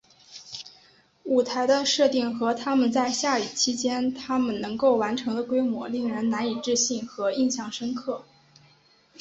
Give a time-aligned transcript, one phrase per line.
[1.25, 8.25] 舞台的设定和他们在下雨期间他们能够完成的规模令人难以置信和印象深刻。